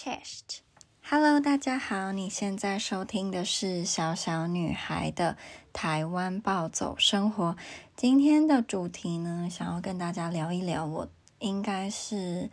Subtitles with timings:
[0.00, 5.36] Chest，Hello，大家好，你现在收听的是小小女孩的
[5.72, 7.56] 台湾暴走生活。
[7.96, 11.08] 今天的主题呢，想要跟大家聊一聊，我
[11.40, 12.48] 应该是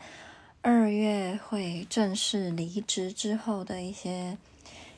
[0.63, 4.39] 二月会正式离职之后的一些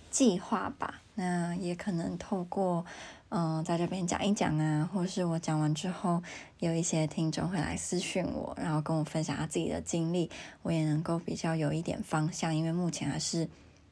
[0.10, 1.02] 计划吧。
[1.16, 2.86] 那也可能透过。
[3.30, 6.24] 嗯，在这边讲一讲啊，或是我讲完之后，
[6.60, 10.32] 有一些听众会来私讯我，然后跟我分享他自己的经历，
[10.62, 13.50] 我也能够比较有一点方向，因为目前还是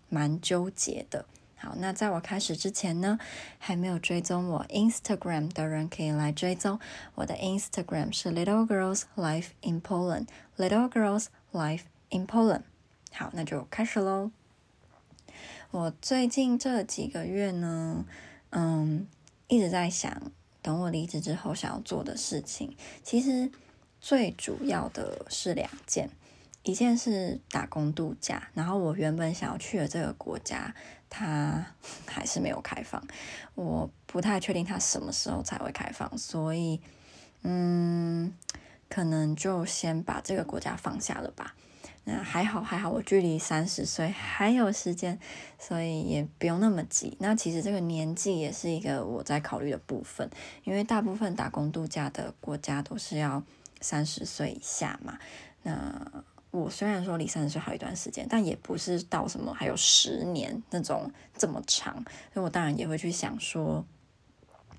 [0.07, 1.25] 蛮纠结的。
[1.57, 3.19] 好，那在我开始之前呢，
[3.57, 6.79] 还没有追踪我 Instagram 的人可以来追踪
[7.15, 12.61] 我的 Instagram 是 Little Girls Life in Poland，Little Girls Life in Poland。
[13.11, 14.31] 好，那就开始喽。
[15.71, 18.05] 我最近这几个月呢，
[18.51, 19.07] 嗯。
[19.47, 20.31] 一直在想，
[20.61, 23.51] 等我离职之后想要做的事情，其实
[24.01, 26.09] 最主要的是两件，
[26.63, 30.73] 一件是打工度假，然后我原本想要去的这个国家，
[31.09, 31.65] 它
[32.07, 33.05] 还是没有开放，
[33.53, 36.81] 我不太确定它什么时候才会开放，所以，
[37.43, 38.33] 嗯，
[38.89, 41.55] 可能就先把这个国家放下了吧。
[42.07, 45.19] 那还好，还好，我距离三十岁还有时间，
[45.57, 47.17] 所以也不用那么急。
[47.19, 50.29] 那其实这个年纪也是一个我在考虑的部分，
[50.63, 53.41] 因为大部分打工度假的国家都是要
[53.81, 55.17] 三十岁以下嘛。
[55.63, 61.95] 那我虽然说离三十岁还有一段时间，但也不是到什么还有十年那种这么长，
[62.31, 63.83] 所以我当然也会去想说。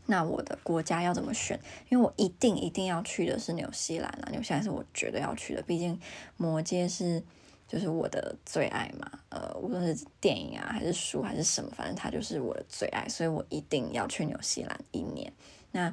[0.09, 1.59] 那我的国家要怎么选？
[1.89, 4.29] 因为我一定一定要去的是纽西兰啊！
[4.31, 5.99] 纽西兰是我绝对要去的，毕竟
[6.37, 7.21] 魔戒是
[7.67, 9.11] 就是我的最爱嘛。
[9.31, 15.33] 呃，无论是电影啊，还是书，还是什么，反正它就是我的最爱，所以我一定要去纽西兰一年。
[15.73, 15.93] 那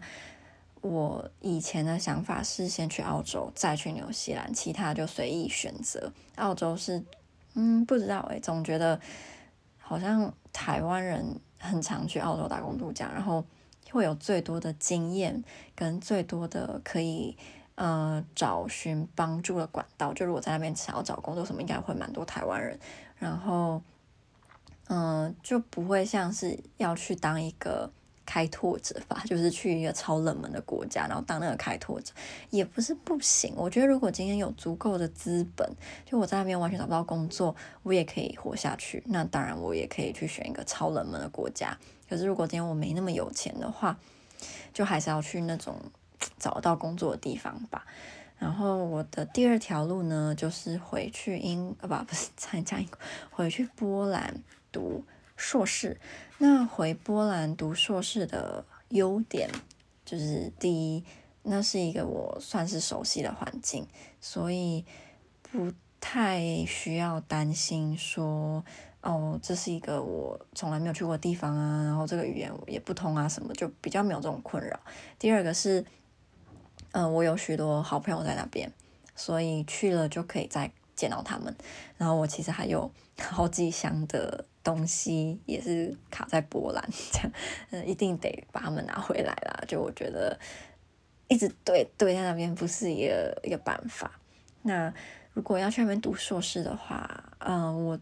[0.82, 6.14] 我以前的想法是先去澳洲，再去纽西兰，其他就随意选择。
[6.36, 7.04] 澳洲是，
[7.56, 9.00] 嗯，不知道诶，总觉得
[9.80, 13.44] 好像台湾人很常去澳洲打工度假，然后。
[13.94, 15.44] 会有最多的经验
[15.76, 17.38] 跟最多的可以
[17.76, 22.80] 呃找寻帮助的管道，就如果在那边想要找工作什么，应该会蛮多台湾人。
[23.18, 23.82] 然后
[24.90, 27.90] 嗯、就不会像是要去当一个
[28.26, 32.14] 开拓者吧，就是去一个超冷门的国家，然后当那个开拓者
[32.50, 33.54] 也不是不行。
[33.56, 35.68] 我觉得如果今天有足够的资本，
[36.06, 39.02] 就我在那边完全找不到工作，我也可以活下去。
[39.08, 41.78] 那当然，我也可以去选一个超冷门的国家。
[42.14, 43.98] 可是，如果今天我没那么有钱的话，
[44.72, 45.82] 就还是要去那种
[46.38, 47.88] 找到工作的地方吧。
[48.38, 53.00] 然后，我的第二条路呢，就是回去英，呃，不，不是参加英国，
[53.32, 55.04] 回去波兰读
[55.36, 56.00] 硕士。
[56.38, 59.50] 那回波兰读硕士的优点
[60.06, 61.04] 就是，第一，
[61.42, 63.88] 那是一个我算是熟悉的环境，
[64.22, 64.86] 所以
[65.42, 68.64] 不太需要担心说。
[69.04, 74.80] 哦，这是一个我从来没有去过的地方啊，然后这个语言也不通啊，什么就比较没有这种困扰。
[75.20, 75.82] 第二个是，
[76.94, 78.72] 嗯、呃，我有许多好朋友在那边，
[79.14, 81.54] 所以去了就可以再见到他们。
[81.98, 86.82] 然后我其实还有 好几箱的东西也是卡在波兰，
[87.12, 87.32] 这样，
[87.72, 89.64] 嗯，一定得把他们拿回来啦。
[89.68, 90.40] 就我觉得
[91.28, 94.18] 一直对对在那边不是一个一个办法。
[94.62, 94.94] 那
[95.34, 98.00] 如果要去那边读硕士的话，嗯、呃，我。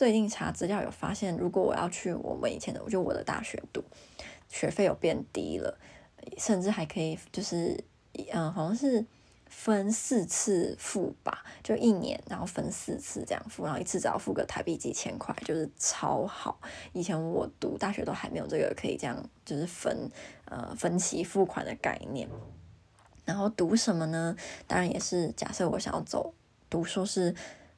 [0.00, 3.84] 最近查资料有发现，如果我要去我们以前的，我就我的大学读，
[4.48, 5.78] 学费有变低了，
[6.38, 7.78] 甚至还可以就是，
[8.32, 9.04] 嗯，好像是
[9.44, 16.58] 分四次付吧，就一年，然后分四次这样付，然后一次只要付个台币几千块，就是超好。
[16.94, 20.10] 以前我读大学都还没有这个可以这样，就是分
[20.46, 22.26] 呃分期付款的概念。
[23.26, 24.34] 然后读什么呢？
[24.66, 26.32] 当然也是假设我想要走
[26.70, 27.34] 读硕士，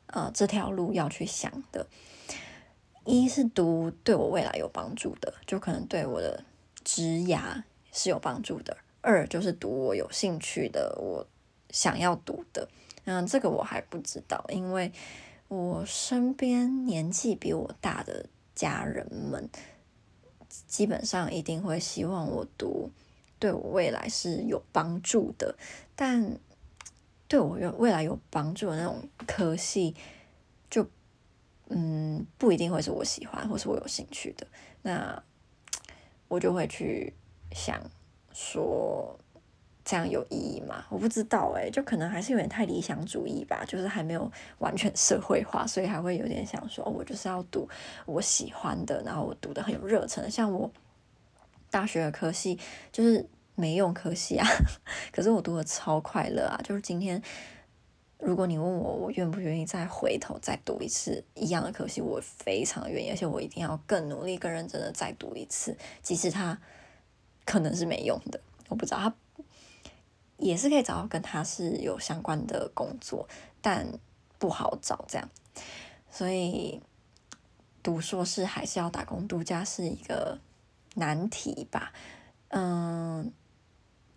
[0.06, 1.84] 呃，这条路要去想的。
[3.04, 6.44] 一是读对我未来有帮助的，就可能对我的
[6.84, 11.26] 职涯是有帮助的；二就是读我有兴趣的，我
[11.70, 12.68] 想要读的。
[13.04, 14.92] 嗯，这个我还不知道，因为
[15.48, 19.50] 我身边年纪比我大的家人们，
[20.68, 22.90] 基本上一定会希望我读
[23.40, 25.56] 对我未来是有帮助的，
[25.96, 26.38] 但
[27.26, 29.96] 对我有未来有帮助的那种科系，
[31.74, 34.46] 嗯，不一定会是我喜欢或是我有兴趣的，
[34.82, 35.22] 那
[36.28, 37.12] 我就会去
[37.52, 37.80] 想
[38.32, 39.18] 说，
[39.84, 40.84] 这样有意义吗？
[40.90, 47.68] 我不知道哎，就可能还是有点太理想主义吧，就是还没有完全社会化，所以还会有点想说，我就是要读
[48.06, 50.70] 我喜欢的，然后我读得很有热忱，像我
[51.70, 52.58] 大学的科系
[52.90, 54.46] 就是没用科系啊，
[55.12, 57.22] 可是我读得超快乐啊，就是今天。
[58.24, 66.56] 如果你问我，我愿不愿意再回头再读一次一样的科系，我非常愿意，而且我一定要更努力、更认真的再读一次，即使它
[67.44, 69.12] 可能是没用的，我不知道它
[70.36, 73.28] 也是可以找到跟它是有相关的工作，
[73.60, 73.84] 但
[74.38, 75.28] 不好找这样，
[76.08, 76.80] 所以
[77.82, 80.38] 读硕士还是要打工度假是一个
[80.94, 81.92] 难题吧，
[82.50, 83.32] 嗯。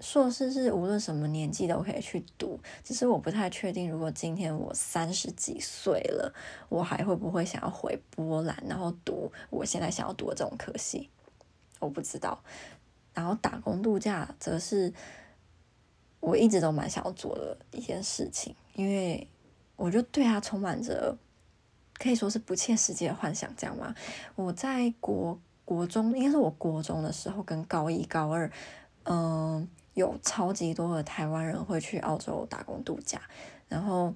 [0.02, 6.34] 硕士是无论什么年纪都可以去读，只是我不太确定，如果今天我三十几岁了，
[6.68, 11.10] 我还会不会想要回波兰，然后读我现在想要读的这种科系，
[11.80, 12.44] 我不知道。
[13.14, 14.94] 然后打工度假则是
[16.20, 19.26] 我一直都蛮想要做的一件事情，因为
[19.78, 21.18] 我就对它充满着
[21.94, 23.96] 可以说是不切实际的幻想，这样吗？
[24.36, 28.52] 我在国国中，应该是我国中的时候，跟高一高二，
[29.04, 29.66] 嗯。
[29.96, 33.20] 有超级多的台湾人会去澳洲打工度假，
[33.68, 34.14] 然后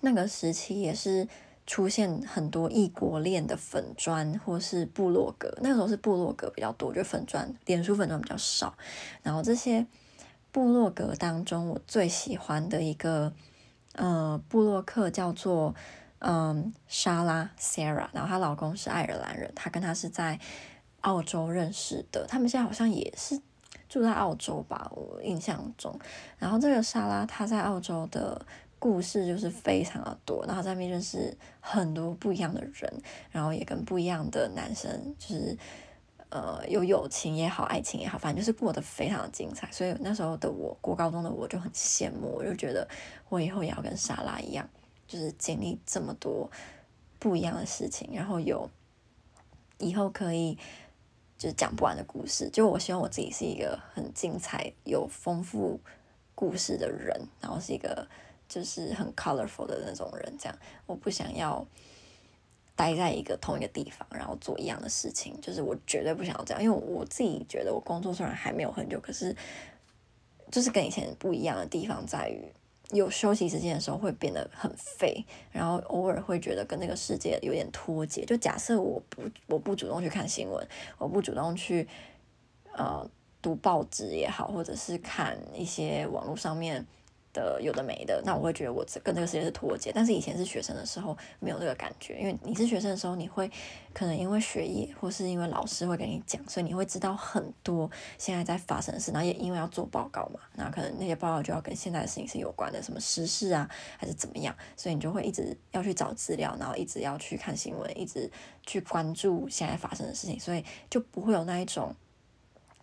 [0.00, 1.28] 那个时期也是
[1.66, 8.76] 出现很多异国恋的粉砖或是部落格，那个时候是部落格比较多，就粉砖、脸书粉砖比较少。
[9.22, 9.86] 然后这些
[10.50, 13.30] 部落格当中，我最喜欢的一个
[13.92, 15.74] 呃部落客叫做
[16.20, 20.40] 嗯莎拉 Sarah，然后她老公是爱尔兰人，她跟他是在
[21.02, 23.42] 澳洲认识的，他们现在好像也是。
[23.88, 25.96] 住在澳洲吧，我印象中。
[26.38, 28.44] 然后这个莎拉她在澳洲的
[28.78, 35.56] 故事就是非常的多，然后在那边认识很多不一样的人，然后也跟不一样的男生，就是
[36.28, 39.70] 呃有友情也好，爱情也好，反正就是过得非常的精彩。
[39.70, 42.86] 所以那时候的我，过高中的我就很羡慕，我就觉得
[43.28, 44.68] 我以后也要跟莎拉一样，
[45.06, 46.50] 就是经历这么多
[47.18, 48.68] 不一样的事情，然后有
[49.78, 50.58] 以后可以。
[51.38, 55.78] 就是讲不完的故事，就我希望我自己是一个很精彩、有丰富
[56.34, 58.08] 故事的人，然后是一个
[58.48, 60.34] 就是很 colorful 的那种人。
[60.38, 61.66] 这样，我不想要
[62.74, 65.38] 待在一个同一个地方，然后做一样的事情。
[65.40, 69.36] 就是我绝对不想要这样，因为我自己觉得我工作虽然还没有很久，可是
[70.50, 72.52] 就是跟以前不一样的地方在于。
[72.90, 78.24] 有休息时间的时候会变得很废，然后偶尔会觉得跟那个世界有点脱节。
[78.24, 80.66] 就假设我不我不主动去看新闻，
[80.98, 81.86] 我不主动去
[82.72, 83.08] 呃
[83.42, 86.86] 读报纸也好，或者是看一些网络上面。
[87.36, 89.92] 的有的没的，那我会觉得我跟这个世界是脱节。
[89.94, 93.50] 但是以前是学生的时候没有这个感觉，因为你是学生的时候，你会
[93.92, 99.12] 可能因为学业或是因为老师会跟你讲，所以你会知道很多现在在发生的事。
[99.12, 103.68] 然后也因为要做报告嘛，那可能那些报告就要跟现在的事情是有关的，什么时事啊
[103.98, 108.30] 还是怎么样，所以你就会一直要去找资料，然后一直要去看新闻，一直
[108.64, 111.94] 去关注现在发生的事情，所以就不会有那一种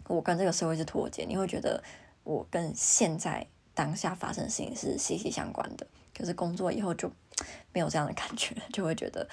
[0.07, 1.25] 我跟这个社会是脱节。
[1.25, 1.83] 你会觉得
[2.23, 3.47] 我跟现在。
[3.75, 7.11] 当下发生的事情是息息相关的，可是工作以后就
[7.71, 9.27] 没有这样的感觉， 就会觉得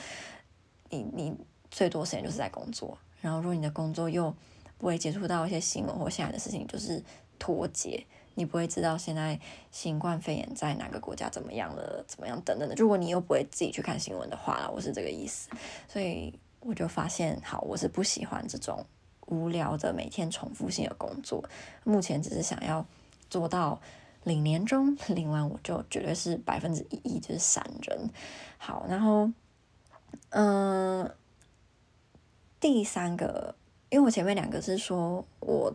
[0.89, 1.37] 你你
[1.71, 4.35] 最多时间就是在工作，然后如果你的工作又
[4.79, 7.03] 不会接触到一些新闻或现在的事情，就是
[7.39, 9.39] 脱节，你不会知道现在
[9.71, 12.75] 新冠肺炎在哪个国家怎么样了，怎么样等等的。
[12.77, 15.51] 如果你又不会自己去看新闻的话，我是这个意思，
[15.87, 18.85] 所以我就发现，好，我是不喜欢这种
[19.27, 21.45] 无聊的每天重复性的工作，
[21.85, 22.87] 目前只是想要
[23.29, 23.79] 做到。
[24.25, 28.11] 领年终领完我就绝对是百分之一亿就是闪人。
[28.59, 29.31] 好，然后
[30.31, 31.11] 嗯、
[32.61, 33.55] 第三个，
[33.89, 35.73] 因为我前面两个是说我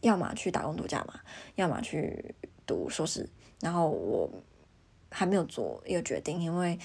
[0.00, 1.20] 要么去打工度假嘛，
[1.56, 2.34] 要么去
[2.66, 3.28] 读硕士，
[3.60, 4.30] 然后我
[5.10, 6.78] 还没有做一个决定，因为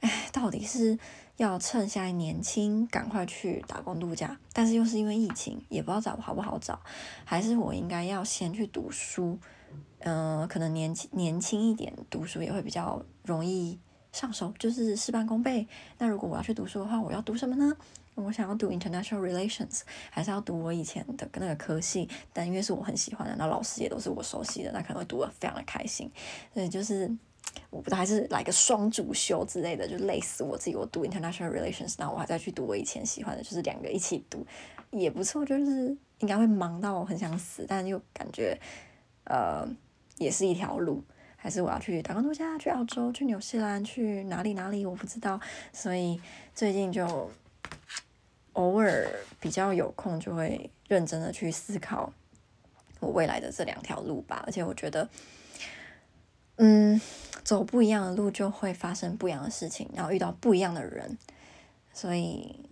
[0.00, 0.98] 哎，到底是
[1.36, 6.80] 要趁现在年轻赶快去打工度假，但是又是因为疫情，也不知道找好不好找，
[7.24, 9.38] 还是我应该要先去读书。
[10.00, 13.78] 嗯、可能年轻年轻一点读书也会比较容易
[14.12, 15.66] 上手，就是事半功倍。
[15.98, 17.76] 那如果我要去读书的话，我要读什么呢？
[18.14, 22.08] 我想要读 International Relations，还是要读我以前的那个科系？
[22.32, 26.10] 但因为是我很喜欢的，那老师也都是我熟悉的，那可能会读得非常的开心。
[26.52, 27.08] 所以就是
[27.70, 30.74] 我不知道还是来个双主修之类的，就累死我自己。
[30.74, 34.44] 我读 International Relations，那我还再去读我以前喜欢的，就是两个一起读
[34.90, 35.46] 也不错。
[35.46, 38.58] 就是应该会忙到我很想死，但又感觉
[39.28, 39.68] 呃。
[40.18, 41.04] 也是一条路，
[41.36, 45.40] 还是我要去打工度假，去澳洲，去纽西兰，去哪里哪里我不知道，
[45.72, 46.20] 所以
[46.56, 47.30] 最近就
[48.54, 49.08] 偶尔
[49.38, 52.12] 比较有空，就会认真的去思考
[52.98, 54.42] 我未来的这两条路吧。
[54.44, 55.08] 而且我觉得，
[56.56, 57.00] 嗯，
[57.44, 61.16] 走不一样的路就会发生不一样的事情，然后遇到不一样的人，
[61.92, 62.68] 所以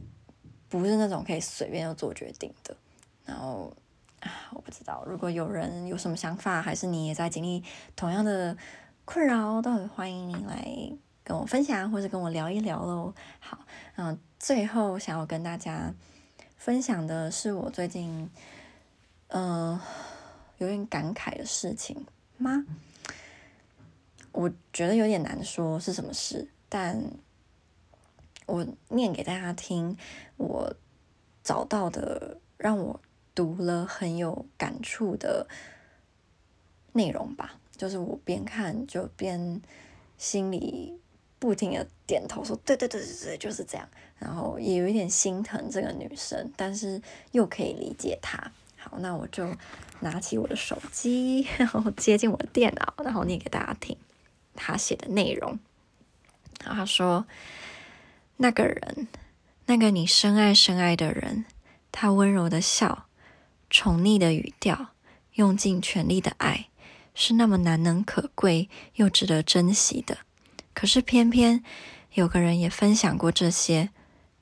[0.68, 2.76] 不是那种可以随便就做决定的，
[3.25, 3.72] 然后。
[4.20, 7.62] 啊我不知道，如果有人有什么想法，还是你也在经历
[7.94, 8.56] 同样的
[9.04, 10.66] 困扰，都很欢迎你来
[11.23, 13.14] 跟我分享，或者跟我聊一聊喽。
[13.40, 13.58] 好，
[13.96, 15.92] 嗯，最后想要跟大家
[16.56, 18.30] 分享的是我最近、
[19.28, 19.80] 呃、
[20.58, 22.06] 有点感慨的事情
[22.38, 22.64] 吗？
[24.32, 27.02] 我觉得有点难说是什么事，但
[28.46, 29.96] 我念给大家听，
[30.37, 30.75] 我
[31.42, 33.00] 找到的让我
[33.37, 35.47] 读了很有感触的
[36.95, 39.62] 内容吧，就是我边看就边
[40.19, 40.99] 心里
[41.38, 43.88] 不停的点头说，对对对对对，就是这样，
[44.19, 47.00] 然后也有一点心疼这个女生，但是
[47.31, 48.50] 又可以理解她。
[48.78, 49.47] 好，那我就
[50.00, 53.97] 拿起我的手机， 然后接近我的电脑，然后念给大家听。
[54.59, 55.59] 他写的内容，
[56.64, 57.26] 然后他说
[58.38, 59.07] ：“那个人，
[59.66, 61.45] 那个你深爱深爱的人，
[61.93, 63.07] 他温柔的笑，
[63.68, 64.88] 宠溺的语调，
[65.35, 66.68] 用尽全力的爱，
[67.14, 70.18] 是那么难能可贵又值得珍惜的。
[70.73, 71.64] 可是偏偏
[72.14, 73.90] 有个人也分享过这些，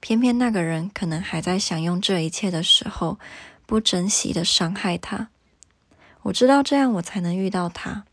[0.01, 3.19] 偏偏那个人可能还在享用这一切的时候，
[3.67, 5.29] 不珍惜的伤害他。
[6.23, 8.05] 我知道这样我才能遇到他，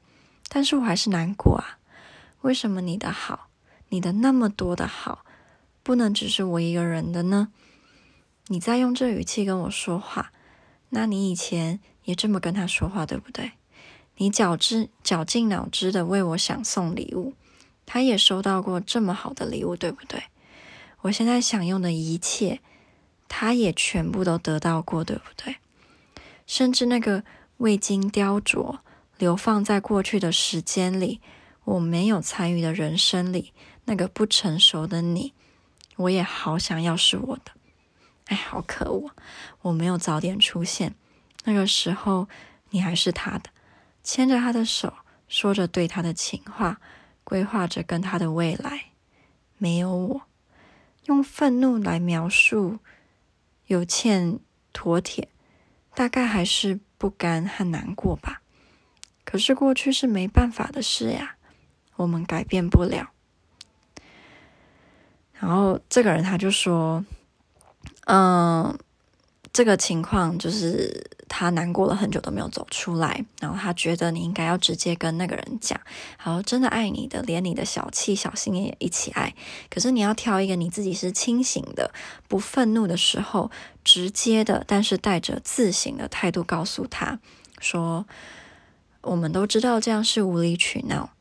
[0.48, 1.78] 但是我还是难过啊。”
[2.42, 3.50] 为什么你的好，
[3.90, 5.24] 你的那么多的好，
[5.84, 7.50] 不能只是我一个人的呢？
[8.48, 10.32] 你在用这语气跟我说话，
[10.92, 13.52] 那你以前也这么跟他说话，对不对？
[14.18, 17.34] 你绞尽绞尽脑汁的为我想送礼物，
[17.86, 20.24] 他也收到过这么好的礼物，对不对？
[21.02, 22.60] 我现在享用的一切，
[23.28, 25.56] 他也全部都得到过，对不对？
[26.46, 27.24] 甚至那个
[27.58, 28.80] 未经雕琢、
[29.18, 31.20] 流放在过去的时间里。
[31.64, 33.54] 我没有参与的人生里，
[33.86, 35.32] 那个不成熟的你，
[35.96, 37.52] 我也好想要是我的。
[38.28, 39.12] 哎，好可恶！
[39.62, 40.96] 我没有早点出现，
[41.44, 42.28] 那个时候
[42.70, 43.50] 你还是他的，
[44.04, 44.94] 牵着他的手，
[45.28, 46.80] 说着对他的情话，
[47.24, 48.86] 规划着跟他的未来。
[49.58, 50.22] 没有我，
[51.06, 52.80] 用愤怒来描述，
[53.68, 54.40] 有欠
[54.74, 55.28] 妥帖，
[55.94, 58.42] 大概还是不甘和难过吧。
[59.24, 61.36] 可是过去是没办法的事呀。
[61.98, 63.12] 我们改变不了。
[65.34, 67.06] 然后这个人他就说
[68.06, 68.78] ：“嗯，
[69.54, 73.24] 这个情况就是他难过了很久都没有走出来。
[73.40, 75.80] 然后他觉得你应该要直接跟那个人讲，
[76.18, 79.34] 好真的爱你的，连你的小气小心也一起爱。
[79.70, 81.92] 可是你要挑一个你自己是清醒的、
[82.28, 83.52] 不愤怒的时候，
[83.84, 87.20] 直接的，但是带着自省的态度告诉他
[87.60, 88.06] 说：
[89.02, 91.12] 我们都知道这样是无理取闹。”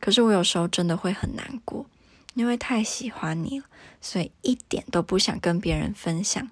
[0.00, 1.86] 可是我有时候真的会很难过，
[2.34, 3.64] 因为太喜欢你了，
[4.00, 6.48] 所以一点都不想跟别人分享，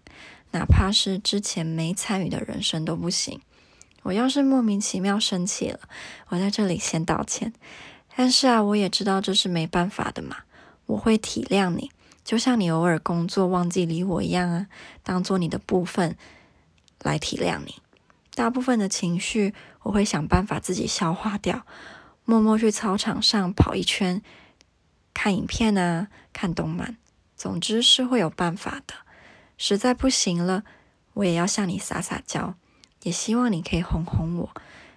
[0.52, 3.40] 哪怕是之前没参与的人生都不行。
[4.02, 5.80] 我要是莫名其妙生气了，
[6.28, 7.52] 我在这里先道歉。
[8.16, 10.38] 但是啊，我也知道这是没办法的嘛，
[10.86, 11.90] 我会体谅你，
[12.24, 14.66] 就像你偶尔工作忘记理我一样啊，
[15.02, 16.16] 当做你的部分
[17.00, 17.76] 来体谅你。
[18.34, 21.66] 大部分的情绪，我会想办法自己消化掉。
[22.24, 24.22] 默默去操场上跑一圈，
[25.22, 26.96] 看影片啊，看动漫，
[27.36, 28.94] 总之是会有办法的。
[29.56, 30.64] 实在不行了，
[31.14, 32.56] 我也要向你撒撒娇，
[33.04, 34.50] 也希望你可以哄哄我。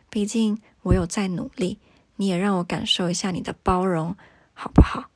[0.09, 1.77] 毕竟我有在努力，
[2.15, 4.17] 你也让我感受一下你的包容，
[4.55, 5.11] 好不好？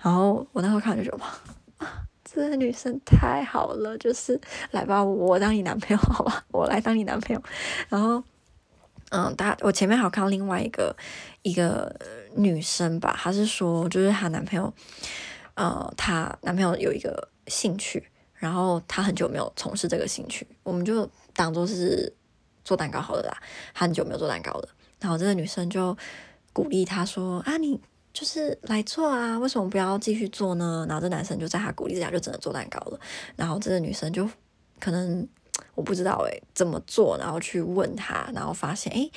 [0.00, 1.86] 然后我那时候看就觉得哇，
[2.24, 7.42] 这女生太好了，就是来吧，我当你男朋友，好吧，我来当你男朋友。
[7.90, 8.24] 然后。
[9.10, 10.96] 嗯，大我前面还看到另外一个
[11.42, 11.94] 一个
[12.36, 14.72] 女生吧，她是说，就是她男朋友，
[15.54, 22.12] 呃，她男朋友有一个兴趣，然后她很久没有从事这个兴趣，我们就当做是
[22.64, 23.36] 做蛋糕好了啦。
[23.74, 24.68] 她很久没有做蛋糕了，
[25.00, 25.96] 然后这个女生就
[26.52, 27.80] 鼓励她说：“啊，你
[28.12, 33.00] 就是来做啊，为什么不要继续做呢？”然后这男生就在她鼓励之下，就真的做蛋糕了。
[33.34, 34.28] 然后这个女生就
[34.78, 35.26] 可能。
[35.74, 39.10] 我不知道诶，怎么做，然后去问他，然后发现诶，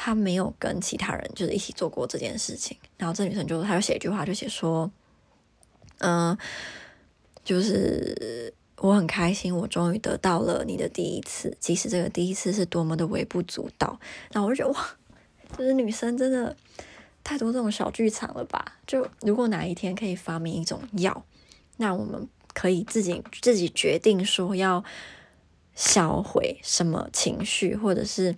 [0.00, 2.76] 他没有跟其他人就是一起做过这件事情。
[2.96, 4.88] 然后这女生就，她就写一句话，就写说，
[5.98, 6.38] 嗯、
[7.42, 13.98] 就是我很开心，我终于得到了你的第一次，即使这个第一次是多么的微不足道。
[14.30, 14.96] 然后我就觉得哇，
[15.58, 16.56] 就是女生真的
[17.24, 18.76] 太多这种小剧场了吧？
[18.86, 21.24] 就如果哪一天可以发明一种药，
[21.78, 24.84] 那我们可以自己自己决定说要。
[25.80, 28.34] 销毁什么情绪，或者是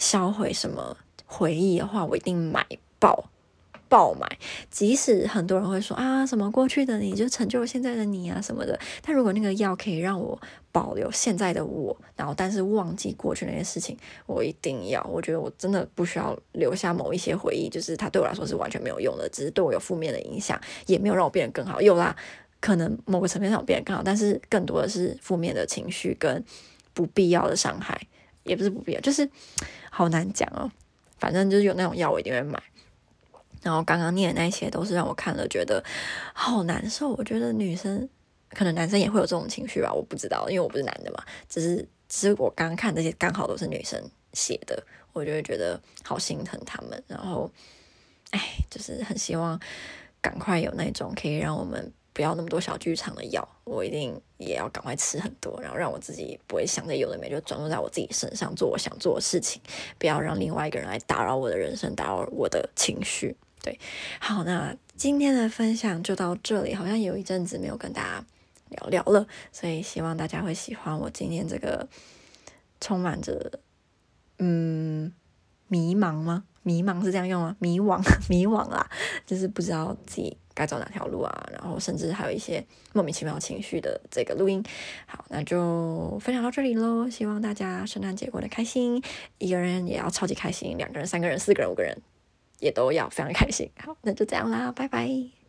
[0.00, 2.66] 销毁什么回忆的话，我一定买
[2.98, 3.30] 爆。
[3.88, 4.38] 爆买。
[4.70, 10.40] 即使很多人会说啊，什么过去的你就成就了现在的你啊什么的，但如果那个药可以让我
[10.70, 15.02] 保留现在的我，然后但是忘记过去那些事情，我一定要。
[15.10, 21.82] 我觉得我真的不需要留下某一些回忆，就是它对我来说是完全没有用的，只是对我有负面的影响，也没有让我变得更好。
[21.82, 22.14] 有啦，
[22.60, 26.44] 可能某个层面上我变得更好，但是更多的是负面的情绪跟
[26.94, 28.00] 不必要的伤害，
[28.44, 29.28] 也不是不必要，就是
[29.90, 30.70] 好难讲哦。
[31.18, 32.62] 反正就是有那种药，我一定会买。
[33.62, 35.84] 然后刚刚念的那些都是让我看了觉得
[36.32, 37.10] 好难受。
[37.10, 38.08] 我觉得女生
[38.50, 41.22] 可能男生也会有这种情绪吧，我不知道，因为我不是男的嘛。
[41.48, 41.76] 只是
[42.08, 44.82] 只是我刚刚看这些刚好都是女生写的，
[45.12, 47.02] 我就会觉得好心疼他们。
[47.06, 47.50] 然后，
[48.30, 49.60] 哎，就是很希望
[50.22, 51.92] 赶快有那种可以让我们。
[52.20, 59.62] 不要那么多小剧场的药，我一定也要赶快吃很多，然后让我自己不会想着有的没，就专注在我自己身上做我想做的事情，
[59.98, 63.34] 不要让另外一个人来打扰我的人生，打扰我的情绪。
[63.62, 63.80] 对，
[64.20, 68.22] 好，那今天的分享就到这里，好像有一阵子没有跟大家
[68.68, 71.88] 聊聊了，所以希望大家会喜欢我今天这个
[72.82, 73.58] 充满着
[74.36, 75.10] 嗯
[75.68, 76.44] 迷茫吗？
[76.62, 77.56] 迷茫是这样用吗？
[77.58, 78.86] 迷惘， 迷惘啦，
[79.26, 80.36] 就是不知道自己。
[80.52, 81.48] 该走哪条路啊？
[81.50, 82.62] 然后甚至还有一些
[82.92, 84.62] 莫名其妙情绪的这个录音。
[85.06, 87.08] 好，那就分享到这里喽。
[87.08, 89.02] 希望大家圣诞节过得开心，
[89.38, 91.96] 一个人也要超级开心，两个人、三个人、四个人、五个人
[92.58, 93.70] 也都要非常开心。
[93.78, 95.39] 好，那就这样啦，拜拜。